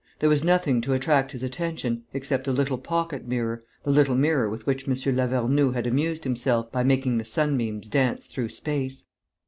[0.17, 4.49] There was nothing to attract his attention, except a little pocket mirror, the little mirror
[4.49, 5.15] with which M.
[5.15, 9.05] Lavernoux had amused himself by making the sunbeams dance through space.